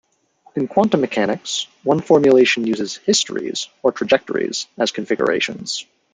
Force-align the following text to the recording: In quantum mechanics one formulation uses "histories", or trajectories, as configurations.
In 0.55 0.67
quantum 0.67 0.99
mechanics 1.01 1.67
one 1.83 1.99
formulation 2.01 2.65
uses 2.65 2.97
"histories", 2.97 3.69
or 3.83 3.91
trajectories, 3.91 4.65
as 4.79 4.89
configurations. 4.91 5.85